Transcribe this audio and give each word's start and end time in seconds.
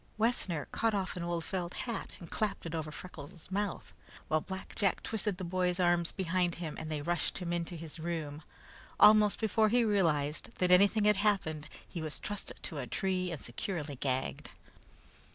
Wessner 0.17 0.65
caught 0.71 0.95
off 0.95 1.15
an 1.15 1.21
old 1.21 1.43
felt 1.43 1.75
hat 1.75 2.09
and 2.19 2.31
clapped 2.31 2.65
it 2.65 2.73
over 2.73 2.89
Freckles' 2.91 3.51
mouth, 3.51 3.93
while 4.29 4.41
Black 4.41 4.73
Jack 4.75 5.03
twisted 5.03 5.37
the 5.37 5.43
boy's 5.43 5.79
arms 5.79 6.11
behind 6.11 6.55
him 6.55 6.75
and 6.79 6.89
they 6.91 7.03
rushed 7.03 7.37
him 7.37 7.53
into 7.53 7.75
his 7.75 7.99
room. 7.99 8.41
Almost 8.99 9.39
before 9.39 9.69
he 9.69 9.85
realized 9.85 10.57
that 10.57 10.71
anything 10.71 11.03
had 11.05 11.17
happened, 11.17 11.69
he 11.87 12.01
was 12.01 12.19
trussed 12.19 12.51
to 12.63 12.79
a 12.79 12.87
tree 12.87 13.31
and 13.31 13.39
securely 13.39 13.95
gagged. 13.95 14.49